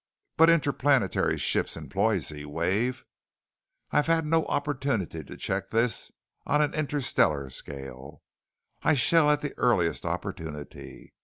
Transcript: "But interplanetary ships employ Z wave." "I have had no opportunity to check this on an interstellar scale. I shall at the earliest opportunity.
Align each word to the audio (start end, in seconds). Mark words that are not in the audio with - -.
"But 0.35 0.49
interplanetary 0.49 1.37
ships 1.37 1.77
employ 1.77 2.17
Z 2.17 2.45
wave." 2.45 3.05
"I 3.91 3.97
have 3.97 4.07
had 4.07 4.25
no 4.25 4.47
opportunity 4.47 5.23
to 5.23 5.37
check 5.37 5.69
this 5.69 6.11
on 6.43 6.59
an 6.59 6.73
interstellar 6.73 7.51
scale. 7.51 8.23
I 8.81 8.95
shall 8.95 9.29
at 9.29 9.41
the 9.41 9.55
earliest 9.59 10.03
opportunity. 10.03 11.13